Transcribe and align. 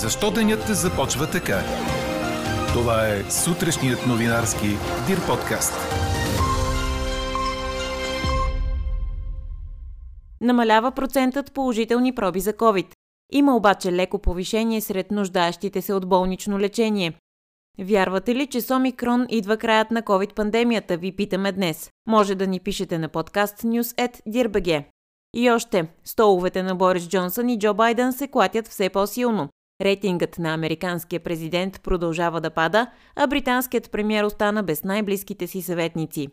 Защо 0.00 0.30
денят 0.30 0.66
започва 0.66 1.30
така? 1.30 1.62
Това 2.72 3.08
е 3.08 3.30
сутрешният 3.30 4.06
новинарски 4.06 4.66
Дир 5.06 5.26
подкаст. 5.26 5.72
Намалява 10.40 10.92
процентът 10.92 11.52
положителни 11.52 12.14
проби 12.14 12.40
за 12.40 12.52
COVID. 12.52 12.86
Има 13.32 13.56
обаче 13.56 13.92
леко 13.92 14.18
повишение 14.18 14.80
сред 14.80 15.10
нуждаещите 15.10 15.82
се 15.82 15.94
от 15.94 16.08
болнично 16.08 16.58
лечение. 16.58 17.12
Вярвате 17.78 18.34
ли, 18.34 18.46
че 18.46 18.60
с 18.60 18.74
Омикрон 18.74 19.26
идва 19.28 19.56
краят 19.56 19.90
на 19.90 20.02
COVID-пандемията, 20.02 20.96
ви 20.96 21.16
питаме 21.16 21.52
днес. 21.52 21.90
Може 22.06 22.34
да 22.34 22.46
ни 22.46 22.60
пишете 22.60 22.98
на 22.98 23.08
подкаст 23.08 23.62
news.dirbg. 23.62 24.84
И 25.34 25.50
още, 25.50 25.88
столовете 26.04 26.62
на 26.62 26.74
Борис 26.74 27.08
Джонсън 27.08 27.48
и 27.48 27.58
Джо 27.58 27.74
Байден 27.74 28.12
се 28.12 28.28
клатят 28.28 28.68
все 28.68 28.88
по-силно. 28.88 29.48
Рейтингът 29.80 30.38
на 30.38 30.54
американския 30.54 31.20
президент 31.20 31.80
продължава 31.82 32.40
да 32.40 32.50
пада, 32.50 32.86
а 33.16 33.26
британският 33.26 33.90
премьер 33.90 34.24
остана 34.24 34.62
без 34.62 34.84
най-близките 34.84 35.46
си 35.46 35.62
съветници. 35.62 36.28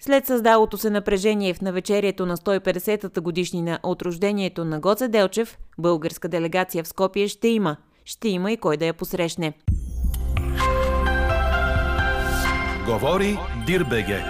След 0.00 0.26
създалото 0.26 0.78
се 0.78 0.90
напрежение 0.90 1.54
в 1.54 1.60
навечерието 1.60 2.26
на 2.26 2.36
150-та 2.36 3.20
годишнина 3.20 3.78
от 3.82 4.02
рождението 4.02 4.64
на 4.64 4.80
Гоце 4.80 5.08
Делчев, 5.08 5.58
българска 5.78 6.28
делегация 6.28 6.84
в 6.84 6.88
Скопие 6.88 7.28
ще 7.28 7.48
има. 7.48 7.76
Ще 8.04 8.28
има 8.28 8.52
и 8.52 8.56
кой 8.56 8.76
да 8.76 8.86
я 8.86 8.94
посрещне. 8.94 9.52
Говори 12.86 13.38
Дирбеге. 13.66 14.24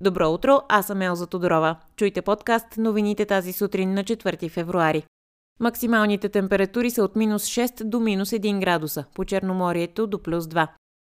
Добро 0.00 0.30
утро, 0.30 0.60
аз 0.68 0.86
съм 0.86 1.02
Елза 1.02 1.26
Тодорова. 1.26 1.76
Чуйте 1.96 2.22
подкаст 2.22 2.66
новините 2.78 3.26
тази 3.26 3.52
сутрин 3.52 3.94
на 3.94 4.04
4 4.04 4.50
февруари. 4.50 5.04
Максималните 5.60 6.28
температури 6.28 6.90
са 6.90 7.04
от 7.04 7.16
минус 7.16 7.44
6 7.44 7.84
до 7.84 8.00
минус 8.00 8.30
1 8.30 8.60
градуса, 8.60 9.04
по 9.14 9.24
Черноморието 9.24 10.06
до 10.06 10.22
плюс 10.22 10.44
2. 10.44 10.68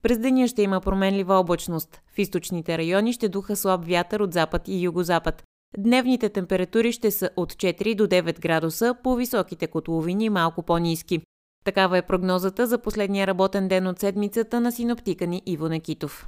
През 0.03 0.19
деня 0.19 0.47
ще 0.47 0.61
има 0.61 0.81
променлива 0.81 1.35
облачност. 1.35 2.01
В 2.15 2.19
източните 2.19 2.77
райони 2.77 3.13
ще 3.13 3.29
духа 3.29 3.55
слаб 3.55 3.85
вятър 3.85 4.19
от 4.19 4.33
запад 4.33 4.67
и 4.67 4.83
югозапад. 4.83 5.43
Дневните 5.77 6.29
температури 6.29 6.91
ще 6.91 7.11
са 7.11 7.29
от 7.35 7.53
4 7.53 7.95
до 7.95 8.07
9 8.07 8.39
градуса, 8.39 8.95
по 9.03 9.15
високите 9.15 9.67
котловини 9.67 10.29
малко 10.29 10.63
по-низки. 10.63 11.21
Такава 11.65 11.97
е 11.97 12.01
прогнозата 12.01 12.67
за 12.67 12.77
последния 12.77 13.27
работен 13.27 13.67
ден 13.67 13.87
от 13.87 13.99
седмицата 13.99 14.61
на 14.61 14.71
синоптика 14.71 15.27
ни 15.27 15.41
Иво 15.45 15.69
Некитов. 15.69 16.27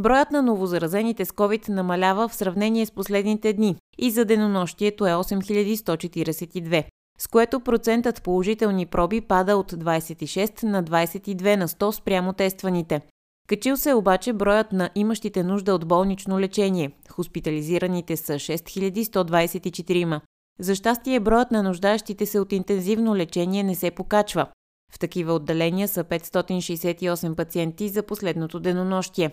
Броят 0.00 0.30
на 0.30 0.42
новозаразените 0.42 1.24
с 1.24 1.32
COVID 1.32 1.68
намалява 1.68 2.28
в 2.28 2.34
сравнение 2.34 2.86
с 2.86 2.90
последните 2.90 3.52
дни 3.52 3.76
и 3.98 4.10
за 4.10 4.24
денонощието 4.24 5.06
е 5.06 5.10
8142, 5.10 6.84
с 7.18 7.26
което 7.26 7.60
процентът 7.60 8.22
положителни 8.22 8.86
проби 8.86 9.20
пада 9.20 9.56
от 9.56 9.72
26 9.72 10.62
на 10.62 10.84
22 10.84 11.56
на 11.56 11.68
100 11.68 11.90
спрямо 11.90 12.32
тестваните. 12.32 13.00
Качил 13.48 13.76
се 13.76 13.94
обаче 13.94 14.32
броят 14.32 14.72
на 14.72 14.90
имащите 14.94 15.42
нужда 15.42 15.74
от 15.74 15.88
болнично 15.88 16.40
лечение. 16.40 16.90
Хоспитализираните 17.10 18.16
са 18.16 18.32
6124. 18.32 20.20
За 20.60 20.74
щастие 20.74 21.20
броят 21.20 21.50
на 21.50 21.62
нуждаещите 21.62 22.26
се 22.26 22.40
от 22.40 22.52
интензивно 22.52 23.16
лечение 23.16 23.62
не 23.62 23.74
се 23.74 23.90
покачва. 23.90 24.46
В 24.92 24.98
такива 24.98 25.32
отделения 25.32 25.88
са 25.88 26.04
568 26.04 27.34
пациенти 27.34 27.88
за 27.88 28.02
последното 28.02 28.60
денонощие. 28.60 29.30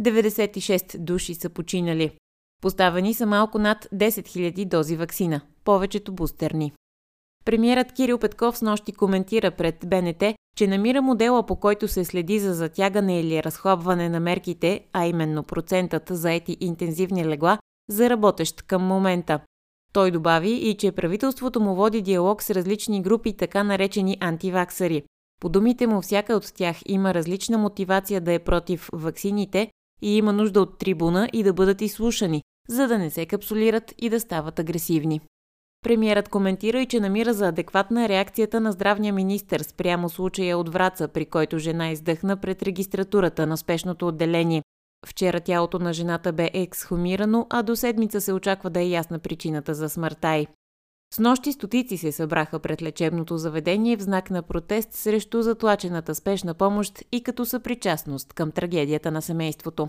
96 0.00 0.98
души 0.98 1.34
са 1.34 1.50
починали. 1.50 2.10
Поставени 2.62 3.14
са 3.14 3.26
малко 3.26 3.58
над 3.58 3.84
10 3.94 4.08
000 4.08 4.64
дози 4.68 4.96
вакцина, 4.96 5.40
повечето 5.64 6.12
бустерни. 6.12 6.72
Премьерът 7.44 7.92
Кирил 7.92 8.18
Петков 8.18 8.58
с 8.58 8.62
нощи 8.62 8.92
коментира 8.92 9.50
пред 9.50 9.76
БНТ, 9.86 10.22
че 10.56 10.66
намира 10.66 11.02
модела 11.02 11.46
по 11.46 11.56
който 11.56 11.88
се 11.88 12.04
следи 12.04 12.38
за 12.38 12.54
затягане 12.54 13.20
или 13.20 13.42
разхлабване 13.42 14.08
на 14.08 14.20
мерките, 14.20 14.80
а 14.92 15.06
именно 15.06 15.42
процентът 15.42 16.02
за 16.10 16.32
ети 16.32 16.56
интензивни 16.60 17.26
легла, 17.26 17.58
за 17.88 18.10
работещ 18.10 18.62
към 18.62 18.82
момента. 18.82 19.40
Той 19.92 20.10
добави 20.10 20.50
и, 20.50 20.76
че 20.76 20.92
правителството 20.92 21.60
му 21.60 21.74
води 21.74 22.02
диалог 22.02 22.42
с 22.42 22.50
различни 22.50 23.02
групи, 23.02 23.36
така 23.36 23.62
наречени 23.62 24.16
антиваксари. 24.20 25.02
По 25.40 25.48
думите 25.48 25.86
му, 25.86 26.00
всяка 26.00 26.34
от 26.34 26.52
тях 26.54 26.76
има 26.86 27.14
различна 27.14 27.58
мотивация 27.58 28.20
да 28.20 28.32
е 28.32 28.38
против 28.38 28.88
ваксините 28.92 29.70
и 30.02 30.16
има 30.16 30.32
нужда 30.32 30.60
от 30.60 30.78
трибуна 30.78 31.28
и 31.32 31.42
да 31.42 31.52
бъдат 31.52 31.80
изслушани, 31.80 32.42
за 32.68 32.88
да 32.88 32.98
не 32.98 33.10
се 33.10 33.26
капсулират 33.26 33.94
и 33.98 34.10
да 34.10 34.20
стават 34.20 34.58
агресивни. 34.58 35.20
Премьерът 35.82 36.28
коментира 36.28 36.80
и, 36.80 36.86
че 36.86 37.00
намира 37.00 37.34
за 37.34 37.48
адекватна 37.48 38.08
реакцията 38.08 38.60
на 38.60 38.72
здравния 38.72 39.12
министр 39.12 39.64
спрямо 39.64 40.08
случая 40.08 40.58
от 40.58 40.68
Враца, 40.68 41.08
при 41.08 41.26
който 41.26 41.58
жена 41.58 41.90
издъхна 41.90 42.36
пред 42.36 42.62
регистратурата 42.62 43.46
на 43.46 43.56
спешното 43.56 44.08
отделение. 44.08 44.62
Вчера 45.06 45.40
тялото 45.40 45.78
на 45.78 45.92
жената 45.92 46.32
бе 46.32 46.50
ексхумирано, 46.54 47.46
а 47.50 47.62
до 47.62 47.76
седмица 47.76 48.20
се 48.20 48.32
очаква 48.32 48.70
да 48.70 48.80
е 48.80 48.88
ясна 48.88 49.18
причината 49.18 49.74
за 49.74 49.88
смъртта 49.88 50.36
й. 50.36 50.46
С 51.14 51.18
нощи 51.18 51.52
стотици 51.52 51.96
се 51.96 52.12
събраха 52.12 52.58
пред 52.58 52.82
лечебното 52.82 53.38
заведение 53.38 53.96
в 53.96 54.02
знак 54.02 54.30
на 54.30 54.42
протест 54.42 54.92
срещу 54.92 55.42
затлачената 55.42 56.14
спешна 56.14 56.54
помощ 56.54 57.04
и 57.12 57.22
като 57.22 57.46
съпричастност 57.46 58.32
към 58.32 58.50
трагедията 58.50 59.10
на 59.10 59.22
семейството. 59.22 59.88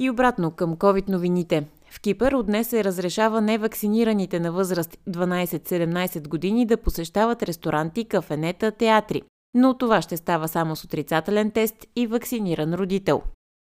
И 0.00 0.10
обратно 0.10 0.50
към 0.50 0.76
COVID 0.76 1.08
новините. 1.08 1.68
В 1.90 2.00
Кипър 2.00 2.32
от 2.32 2.46
днес 2.46 2.68
се 2.68 2.84
разрешава 2.84 3.40
невакцинираните 3.40 4.40
на 4.40 4.52
възраст 4.52 4.98
12-17 5.08 6.28
години 6.28 6.66
да 6.66 6.76
посещават 6.76 7.42
ресторанти, 7.42 8.04
кафенета, 8.04 8.72
театри. 8.72 9.22
Но 9.54 9.78
това 9.78 10.02
ще 10.02 10.16
става 10.16 10.48
само 10.48 10.76
с 10.76 10.84
отрицателен 10.84 11.50
тест 11.50 11.86
и 11.96 12.06
вакциниран 12.06 12.74
родител. 12.74 13.22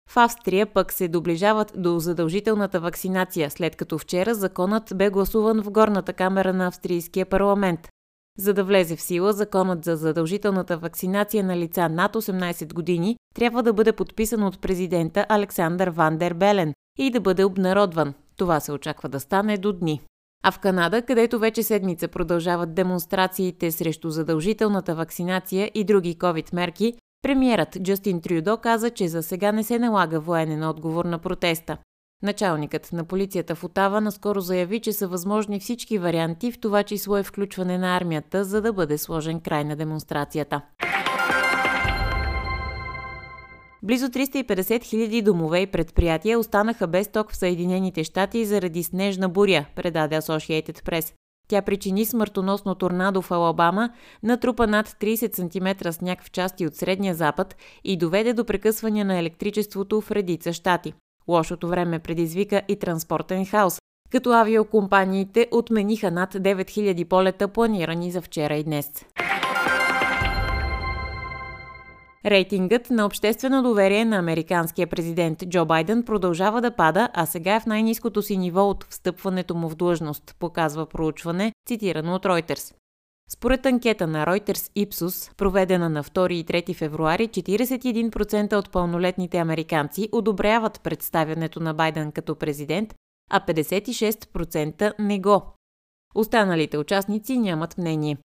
В 0.08 0.18
Австрия 0.18 0.66
пък 0.66 0.94
се 0.94 1.08
доближават 1.08 1.74
до 1.76 2.00
задължителната 2.00 2.80
вакцинация, 2.80 3.52
след 3.52 3.76
като 3.76 3.98
вчера 3.98 4.36
законът 4.36 4.94
бе 4.96 5.10
гласуван 5.10 5.64
в 5.64 5.72
горната 5.72 6.14
камера 6.14 6.54
на 6.54 6.68
австрийския 6.68 7.26
парламент. 7.26 7.88
За 8.38 8.54
да 8.54 8.64
влезе 8.64 8.96
в 8.96 9.02
сила, 9.02 9.34
законът 9.34 9.84
за 9.84 9.96
задължителната 9.96 10.78
вакцинация 10.78 11.44
на 11.44 11.58
лица 11.58 11.90
над 11.90 12.16
18 12.16 12.74
години 12.74 13.18
трябва 13.36 13.64
да 13.64 13.74
бъде 13.74 13.94
подписан 13.94 14.44
от 14.44 14.62
президента 14.62 15.26
Александър 15.30 15.88
Ван 15.88 16.18
дер 16.18 16.34
Белен 16.34 16.74
и 16.98 17.12
да 17.12 17.20
бъде 17.20 17.44
обнародван. 17.44 18.14
Това 18.38 18.60
се 18.60 18.72
очаква 18.72 19.10
да 19.10 19.20
стане 19.20 19.58
до 19.58 19.74
дни. 19.74 20.02
А 20.44 20.52
в 20.52 20.60
Канада, 20.60 21.02
където 21.02 21.40
вече 21.40 21.64
седмица 21.64 22.08
продължават 22.08 22.74
демонстрациите 22.74 23.72
срещу 23.72 24.10
задължителната 24.10 24.96
вакцинация 24.96 25.72
и 25.74 25.84
други 25.84 26.18
COVID 26.18 26.54
мерки, 26.54 26.94
Премьерът 27.22 27.78
Джастин 27.84 28.22
Трюдо 28.22 28.58
каза, 28.58 28.90
че 28.90 29.08
за 29.08 29.24
сега 29.24 29.52
не 29.52 29.64
се 29.64 29.80
налага 29.80 30.20
военен 30.20 30.64
отговор 30.64 31.06
на 31.06 31.20
протеста. 31.20 31.78
Началникът 32.24 32.94
на 32.94 33.04
полицията 33.04 33.56
в 33.56 33.64
Отава 33.64 34.02
наскоро 34.02 34.42
заяви, 34.42 34.80
че 34.80 34.94
са 34.94 35.08
възможни 35.08 35.60
всички 35.60 35.98
варианти, 35.98 36.52
в 36.52 36.60
това 36.60 36.84
число 36.84 37.18
е 37.18 37.24
включване 37.24 37.78
на 37.78 37.98
армията, 37.98 38.44
за 38.44 38.62
да 38.62 38.74
бъде 38.74 38.98
сложен 38.98 39.40
край 39.40 39.64
на 39.64 39.76
демонстрацията. 39.76 40.62
Близо 43.84 44.08
350 44.08 44.84
хиляди 44.84 45.22
домове 45.22 45.60
и 45.60 45.68
предприятия 45.68 46.40
останаха 46.40 46.88
без 46.88 47.08
ток 47.08 47.32
в 47.32 47.38
Съединените 47.38 48.04
щати 48.04 48.46
заради 48.46 48.84
снежна 48.84 49.30
буря, 49.30 49.66
предаде 49.76 50.22
Associated 50.22 50.84
Press. 50.84 51.14
Тя 51.48 51.62
причини 51.62 52.06
смъртоносно 52.06 52.76
торнадо 52.76 53.22
в 53.22 53.32
Алабама, 53.32 53.90
натрупа 54.24 54.68
над 54.68 54.88
30 54.88 55.36
см 55.36 55.92
сняг 55.92 56.24
в 56.24 56.32
части 56.32 56.68
от 56.68 56.76
Средния 56.76 57.16
запад 57.16 57.56
и 57.84 57.98
доведе 57.98 58.34
до 58.34 58.46
прекъсване 58.46 59.04
на 59.04 59.18
електричеството 59.18 60.02
в 60.02 60.12
редица 60.12 60.54
щати. 60.54 60.94
Лошото 61.28 61.68
време 61.68 62.00
предизвика 62.00 62.62
и 62.68 62.80
транспортен 62.80 63.46
хаос, 63.46 63.80
като 64.12 64.32
авиокомпаниите 64.34 65.48
отмениха 65.52 66.12
над 66.12 66.34
9000 66.34 67.06
полета, 67.06 67.48
планирани 67.48 68.12
за 68.12 68.22
вчера 68.22 68.56
и 68.56 68.64
днес. 68.64 69.06
Рейтингът 72.28 72.90
на 72.90 73.06
обществено 73.06 73.64
доверие 73.64 74.06
на 74.06 74.18
американския 74.18 74.88
президент 74.88 75.44
Джо 75.50 75.66
Байден 75.66 76.04
продължава 76.04 76.62
да 76.62 76.76
пада, 76.76 77.10
а 77.14 77.26
сега 77.26 77.56
е 77.56 77.60
в 77.60 77.66
най-низкото 77.66 78.22
си 78.22 78.38
ниво 78.38 78.70
от 78.70 78.84
встъпването 78.90 79.56
му 79.56 79.70
в 79.70 79.76
длъжност, 79.76 80.36
показва 80.40 80.86
проучване, 80.86 81.54
цитирано 81.68 82.16
от 82.16 82.24
Reuters. 82.24 82.74
Според 83.30 83.66
анкета 83.66 84.08
на 84.08 84.26
Reuters 84.26 84.86
Ipsos, 84.86 85.36
проведена 85.36 85.90
на 85.90 86.04
2 86.04 86.34
и 86.34 86.46
3 86.46 86.76
февруари, 86.76 87.28
41% 87.28 88.56
от 88.56 88.72
пълнолетните 88.72 89.38
американци 89.38 90.10
одобряват 90.12 90.82
представянето 90.84 91.60
на 91.60 91.74
Байден 91.74 92.12
като 92.12 92.36
президент, 92.36 92.94
а 93.32 93.40
56% 93.40 94.94
не 95.00 95.20
го. 95.20 95.42
Останалите 96.16 96.78
участници 96.78 97.38
нямат 97.38 97.78
мнение. 97.78 98.18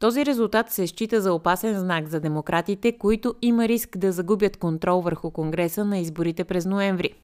Този 0.00 0.26
резултат 0.26 0.70
се 0.70 0.86
счита 0.86 1.20
за 1.20 1.32
опасен 1.32 1.78
знак 1.78 2.08
за 2.08 2.20
демократите, 2.20 2.98
които 2.98 3.34
има 3.42 3.68
риск 3.68 3.98
да 3.98 4.12
загубят 4.12 4.56
контрол 4.56 5.00
върху 5.00 5.30
Конгреса 5.30 5.84
на 5.84 5.98
изборите 5.98 6.44
през 6.44 6.66
ноември. 6.66 7.14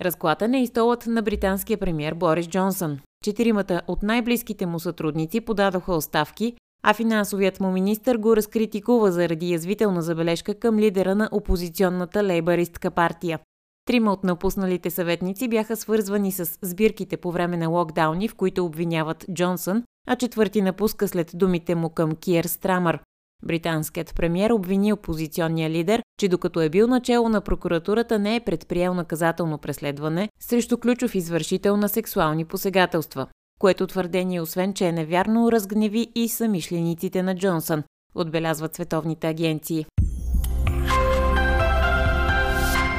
Разклатен 0.00 0.54
е 0.54 0.62
и 0.62 0.66
столът 0.66 1.06
на 1.06 1.22
британския 1.22 1.78
премьер 1.78 2.14
Борис 2.14 2.48
Джонсън. 2.48 2.98
Четиримата 3.24 3.82
от 3.88 4.02
най-близките 4.02 4.66
му 4.66 4.80
сътрудници 4.80 5.40
подадоха 5.40 5.94
оставки, 5.94 6.56
а 6.82 6.94
финансовият 6.94 7.60
му 7.60 7.72
министр 7.72 8.18
го 8.18 8.36
разкритикува 8.36 9.12
заради 9.12 9.52
язвителна 9.52 10.02
забележка 10.02 10.54
към 10.54 10.78
лидера 10.78 11.14
на 11.14 11.28
опозиционната 11.32 12.24
лейбаристка 12.24 12.90
партия. 12.90 13.38
Трима 13.86 14.12
от 14.12 14.24
напусналите 14.24 14.90
съветници 14.90 15.48
бяха 15.48 15.76
свързвани 15.76 16.32
с 16.32 16.58
сбирките 16.62 17.16
по 17.16 17.32
време 17.32 17.56
на 17.56 17.68
локдауни, 17.68 18.28
в 18.28 18.34
които 18.34 18.64
обвиняват 18.64 19.26
Джонсън, 19.34 19.84
а 20.08 20.16
четвърти 20.16 20.62
напуска 20.62 21.08
след 21.08 21.30
думите 21.34 21.74
му 21.74 21.90
към 21.90 22.14
Киер 22.16 22.44
Страмър. 22.44 22.98
Британският 23.44 24.14
премьер 24.16 24.50
обвини 24.50 24.92
опозиционния 24.92 25.70
лидер, 25.70 26.02
че 26.18 26.28
докато 26.28 26.60
е 26.60 26.68
бил 26.68 26.86
начало 26.86 27.28
на 27.28 27.40
прокуратурата 27.40 28.18
не 28.18 28.36
е 28.36 28.40
предприел 28.40 28.94
наказателно 28.94 29.58
преследване 29.58 30.28
срещу 30.40 30.78
ключов 30.78 31.14
извършител 31.14 31.76
на 31.76 31.88
сексуални 31.88 32.44
посегателства, 32.44 33.26
което 33.60 33.86
твърдение, 33.86 34.40
освен 34.40 34.74
че 34.74 34.86
е 34.86 34.92
невярно, 34.92 35.52
разгневи 35.52 36.08
и 36.14 36.28
самишлениците 36.28 37.22
на 37.22 37.36
Джонсън, 37.36 37.82
отбелязват 38.14 38.74
световните 38.74 39.28
агенции. 39.28 39.86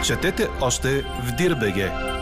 Четете 0.05 0.47
още 0.61 1.01
в 1.01 1.35
Дирбеге. 1.37 2.12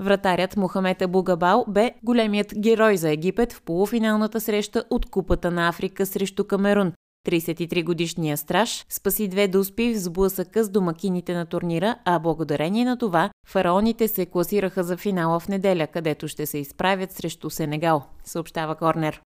Вратарят 0.00 0.56
Мохамед 0.56 1.02
Абугабал 1.02 1.64
бе 1.68 1.94
големият 2.02 2.54
герой 2.58 2.96
за 2.96 3.10
Египет 3.10 3.52
в 3.52 3.62
полуфиналната 3.62 4.40
среща 4.40 4.84
от 4.90 5.06
Купата 5.06 5.50
на 5.50 5.68
Африка 5.68 6.06
срещу 6.06 6.44
Камерун. 6.44 6.92
33-годишния 7.28 8.36
страж 8.36 8.84
спаси 8.88 9.28
две 9.28 9.48
дуспи 9.48 9.94
в 9.94 9.98
сблъсъка 9.98 10.64
с 10.64 10.70
домакините 10.70 11.34
на 11.34 11.46
турнира, 11.46 11.96
а 12.04 12.18
благодарение 12.18 12.84
на 12.84 12.98
това 12.98 13.30
фараоните 13.46 14.08
се 14.08 14.26
класираха 14.26 14.84
за 14.84 14.96
финала 14.96 15.40
в 15.40 15.48
неделя, 15.48 15.86
където 15.86 16.28
ще 16.28 16.46
се 16.46 16.58
изправят 16.58 17.12
срещу 17.12 17.50
Сенегал, 17.50 18.02
съобщава 18.24 18.74
Корнер. 18.74 19.20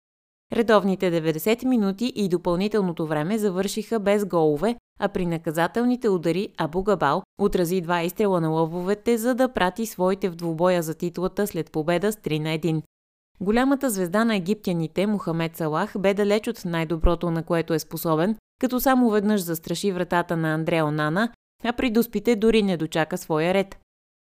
Редовните 0.53 1.21
90 1.21 1.65
минути 1.65 2.13
и 2.15 2.29
допълнителното 2.29 3.07
време 3.07 3.37
завършиха 3.37 3.99
без 3.99 4.25
голове, 4.25 4.75
а 4.99 5.07
при 5.07 5.25
наказателните 5.25 6.09
удари 6.09 6.49
Абу 6.57 6.83
Габал 6.83 7.23
отрази 7.39 7.81
два 7.81 8.01
изстрела 8.01 8.41
на 8.41 8.49
лъвовете, 8.49 9.17
за 9.17 9.35
да 9.35 9.53
прати 9.53 9.85
своите 9.85 10.29
в 10.29 10.35
двубоя 10.35 10.81
за 10.81 10.95
титлата 10.95 11.47
след 11.47 11.71
победа 11.71 12.11
с 12.11 12.15
3 12.15 12.39
на 12.39 12.49
1. 12.49 12.81
Голямата 13.41 13.89
звезда 13.89 14.25
на 14.25 14.35
египтяните, 14.35 15.07
Мухамед 15.07 15.57
Салах, 15.57 15.93
бе 15.99 16.13
далеч 16.13 16.47
от 16.47 16.65
най-доброто, 16.65 17.31
на 17.31 17.43
което 17.43 17.73
е 17.73 17.79
способен, 17.79 18.35
като 18.59 18.79
само 18.79 19.09
веднъж 19.09 19.41
застраши 19.41 19.91
вратата 19.91 20.37
на 20.37 20.53
Андрео 20.53 20.91
Нана, 20.91 21.31
а 21.63 21.73
при 21.73 21.91
доспите 21.91 22.35
дори 22.35 22.63
не 22.63 22.77
дочака 22.77 23.17
своя 23.17 23.53
ред. 23.53 23.77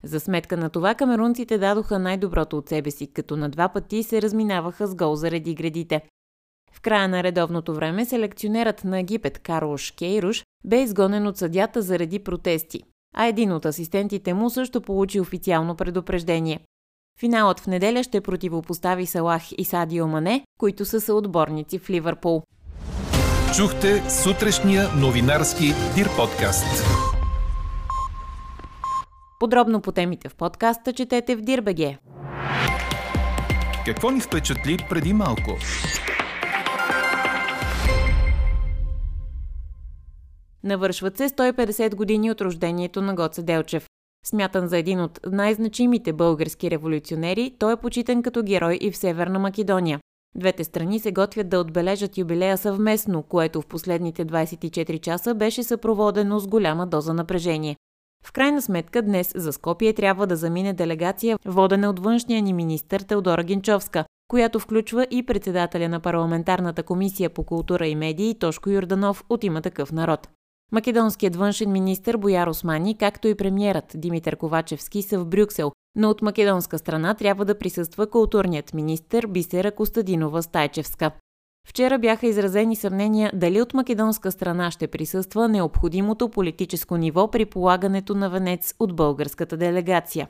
За 0.04 0.20
сметка 0.20 0.58
на 0.58 0.70
това 0.70 0.96
камерунците 0.96 1.58
дадоха 1.58 2.00
най-доброто 2.00 2.58
от 2.58 2.70
себе 2.70 2.92
си, 2.92 3.08
като 3.14 3.38
на 3.38 3.50
два 3.50 3.70
пъти 3.70 4.04
се 4.04 4.22
разминаваха 4.22 4.88
с 4.88 4.96
гол 4.96 5.16
заради 5.16 5.56
градите. 5.56 6.02
В 6.72 6.82
края 6.82 7.08
на 7.08 7.24
редовното 7.24 7.74
време 7.74 8.06
селекционерът 8.06 8.84
на 8.84 9.00
Египет 9.00 9.40
Карлош 9.40 9.92
Кейруш 9.92 10.44
бе 10.66 10.82
изгонен 10.82 11.28
от 11.28 11.38
съдята 11.38 11.82
заради 11.82 12.20
протести, 12.20 12.84
а 13.16 13.26
един 13.26 13.52
от 13.52 13.66
асистентите 13.66 14.34
му 14.34 14.50
също 14.50 14.82
получи 14.82 15.20
официално 15.20 15.76
предупреждение. 15.76 16.60
Финалът 17.20 17.60
в 17.60 17.68
неделя 17.68 18.04
ще 18.04 18.22
противопостави 18.22 19.06
Салах 19.06 19.44
и 19.58 19.66
Садио 19.66 20.08
Мане, 20.08 20.44
които 20.60 20.86
са 20.86 21.02
съотборници 21.02 21.80
в 21.80 21.90
Ливърпул. 21.90 22.44
Чухте 23.56 24.10
сутрешния 24.10 24.90
новинарски 25.02 25.74
Дир 25.96 26.10
подкаст. 26.18 26.86
Подробно 29.40 29.82
по 29.82 29.92
темите 29.92 30.30
в 30.30 30.36
подкаста 30.36 30.94
четете 30.94 31.36
в 31.36 31.42
Дирбеге. 31.42 31.98
Какво 33.86 34.12
ни 34.12 34.22
впечатли 34.22 34.78
преди 34.90 35.14
малко? 35.14 35.58
Навършват 40.64 41.18
се 41.18 41.30
150 41.30 41.96
години 41.96 42.32
от 42.32 42.42
рождението 42.42 43.02
на 43.02 43.16
Гоце 43.16 43.44
Делчев. 43.44 43.88
Смятан 44.26 44.68
за 44.68 44.78
един 44.78 45.02
от 45.02 45.20
най-значимите 45.32 46.14
български 46.14 46.72
революционери, 46.72 47.56
той 47.60 47.74
е 47.74 47.78
почитан 47.78 48.24
като 48.24 48.44
герой 48.44 48.78
и 48.82 48.92
в 48.92 48.98
Северна 48.98 49.40
Македония. 49.40 50.00
Двете 50.36 50.64
страни 50.64 51.00
се 51.00 51.12
готвят 51.12 51.50
да 51.50 51.60
отбележат 51.60 52.18
юбилея 52.18 52.58
съвместно, 52.58 53.24
което 53.24 53.62
в 53.62 53.66
последните 53.66 54.26
24 54.26 55.00
часа 55.00 55.36
беше 55.36 55.64
съпроводено 55.64 56.40
с 56.40 56.48
голяма 56.48 56.88
доза 56.88 57.14
напрежение. 57.14 57.76
В 58.26 58.32
крайна 58.32 58.62
сметка 58.62 59.02
днес 59.02 59.32
за 59.36 59.54
Скопие 59.54 59.94
трябва 59.94 60.28
да 60.28 60.36
замине 60.36 60.74
делегация, 60.74 61.38
водена 61.46 61.90
от 61.90 62.00
външния 62.00 62.42
ни 62.42 62.54
министър 62.54 63.02
Теодора 63.02 63.44
Генчовска, 63.44 64.06
която 64.28 64.60
включва 64.60 65.08
и 65.12 65.24
председателя 65.24 65.90
на 65.90 66.00
парламентарната 66.00 66.84
комисия 66.84 67.30
по 67.30 67.44
култура 67.44 67.88
и 67.88 67.96
медии 67.96 68.36
Тошко 68.40 68.70
Юрданов 68.70 69.24
от 69.30 69.44
има 69.44 69.62
такъв 69.62 69.92
народ. 69.92 70.28
Македонският 70.72 71.36
външен 71.36 71.72
министр 71.72 72.18
Бояр 72.18 72.48
Османи, 72.48 72.98
както 72.98 73.28
и 73.28 73.36
премиерът 73.36 73.92
Димитър 73.96 74.36
Ковачевски 74.36 75.02
са 75.02 75.20
в 75.20 75.26
Брюксел, 75.26 75.72
но 75.96 76.10
от 76.10 76.22
македонска 76.22 76.78
страна 76.78 77.14
трябва 77.14 77.46
да 77.46 77.58
присъства 77.58 78.10
културният 78.10 78.74
министр 78.74 79.28
Бисера 79.28 79.72
Костадинова 79.72 80.42
Стайчевска. 80.42 81.12
Вчера 81.68 82.00
бяха 82.00 82.28
изразени 82.28 82.76
съмнения 82.76 83.32
дали 83.34 83.62
от 83.62 83.74
македонска 83.74 84.32
страна 84.32 84.72
ще 84.72 84.88
присъства 84.88 85.48
необходимото 85.48 86.30
политическо 86.30 86.98
ниво 86.98 87.32
при 87.32 87.46
полагането 87.46 88.16
на 88.16 88.30
венец 88.30 88.74
от 88.80 88.96
българската 88.96 89.58
делегация. 89.58 90.28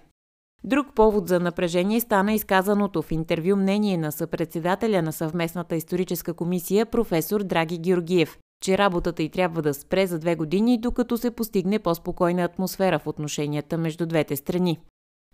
Друг 0.64 0.88
повод 0.96 1.28
за 1.28 1.40
напрежение 1.40 2.00
стана 2.00 2.34
изказаното 2.34 3.02
в 3.02 3.12
интервю 3.12 3.56
мнение 3.56 3.98
на 3.98 4.12
съпредседателя 4.12 5.02
на 5.02 5.14
съвместната 5.14 5.76
историческа 5.76 6.34
комисия 6.34 6.86
професор 6.86 7.44
Драги 7.44 7.78
Георгиев, 7.78 8.38
че 8.62 8.78
работата 8.78 9.24
й 9.24 9.30
трябва 9.30 9.62
да 9.62 9.74
спре 9.74 10.08
за 10.08 10.20
две 10.20 10.36
години, 10.36 10.78
докато 10.78 11.18
се 11.18 11.32
постигне 11.32 11.80
по-спокойна 11.80 12.44
атмосфера 12.44 13.00
в 13.00 13.08
отношенията 13.08 13.78
между 13.78 14.06
двете 14.06 14.36
страни. 14.36 14.80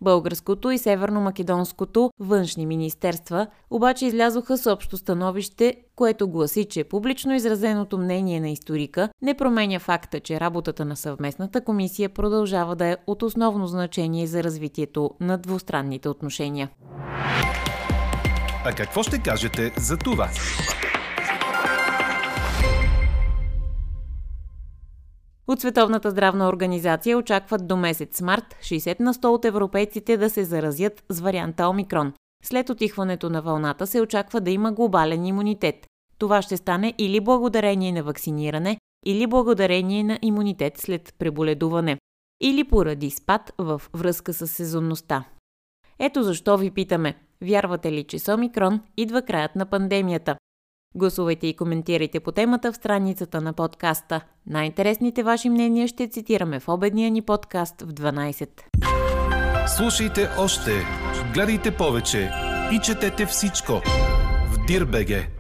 Българското 0.02 0.72
и 0.72 0.78
северно-македонското 0.78 2.10
външни 2.20 2.66
министерства 2.66 3.48
обаче 3.70 4.06
излязоха 4.06 4.58
с 4.58 4.72
общо 4.72 4.98
становище, 4.98 5.76
което 5.96 6.28
гласи, 6.28 6.66
че 6.66 6.84
публично 6.84 7.34
изразеното 7.34 7.98
мнение 7.98 8.40
на 8.40 8.50
историка 8.50 9.10
не 9.22 9.34
променя 9.34 9.80
факта, 9.80 10.20
че 10.20 10.40
работата 10.40 10.86
на 10.86 10.96
съвместната 10.96 11.64
комисия 11.64 12.10
продължава 12.10 12.76
да 12.76 12.86
е 12.86 12.98
от 13.08 13.24
основно 13.24 13.68
значение 13.68 14.28
за 14.28 14.44
развитието 14.44 15.12
на 15.20 15.38
двустранните 15.38 16.10
отношения. 16.10 16.70
А 18.66 18.74
какво 18.78 19.04
ще 19.04 19.22
кажете 19.22 19.74
за 19.78 19.98
това? 19.98 20.30
От 25.48 25.60
Световната 25.60 26.12
здравна 26.12 26.50
организация 26.50 27.18
очакват 27.18 27.68
до 27.68 27.78
месец 27.78 28.22
март 28.22 28.56
60 28.62 29.00
на 29.00 29.14
100 29.14 29.26
от 29.26 29.46
европейците 29.46 30.18
да 30.18 30.30
се 30.30 30.44
заразят 30.44 31.04
с 31.10 31.20
варианта 31.20 31.68
Омикрон. 31.70 32.14
След 32.44 32.70
отихването 32.70 33.30
на 33.30 33.42
вълната 33.42 33.88
се 33.88 34.02
очаква 34.02 34.42
да 34.42 34.52
има 34.52 34.72
глобален 34.72 35.26
имунитет. 35.26 35.88
Това 36.18 36.42
ще 36.42 36.58
стане 36.58 36.94
или 36.98 37.20
благодарение 37.20 37.92
на 37.92 38.04
вакциниране, 38.04 38.78
или 39.06 39.28
благодарение 39.28 40.04
на 40.04 40.20
имунитет 40.22 40.78
след 40.78 41.14
преболедуване, 41.20 41.98
или 42.42 42.64
поради 42.64 43.12
спад 43.12 43.54
в 43.58 43.82
връзка 43.94 44.34
с 44.34 44.48
сезонността. 44.48 45.24
Ето 46.00 46.24
защо 46.24 46.58
ви 46.58 46.72
питаме, 46.72 47.16
вярвате 47.42 47.92
ли, 47.92 48.04
че 48.04 48.20
с 48.20 48.34
Омикрон 48.34 48.82
идва 48.98 49.22
краят 49.22 49.56
на 49.56 49.66
пандемията? 49.66 50.36
Гласувайте 50.96 51.48
и 51.48 51.54
коментирайте 51.54 52.20
по 52.20 52.32
темата 52.32 52.72
в 52.72 52.76
страницата 52.76 53.42
на 53.42 53.54
подкаста. 53.54 54.22
Най-интересните 54.48 55.24
ваши 55.24 55.50
мнения 55.50 55.88
ще 55.88 56.08
цитираме 56.08 56.60
в 56.60 56.68
обедния 56.68 57.12
ни 57.12 57.22
подкаст 57.22 57.82
в 57.82 57.94
12. 57.94 58.50
Слушайте 59.78 60.30
още, 60.38 60.72
гледайте 61.34 61.72
повече 61.72 62.32
и 62.72 62.80
четете 62.80 63.26
всичко 63.26 63.82
в 64.52 64.66
Дирбеге. 64.68 65.35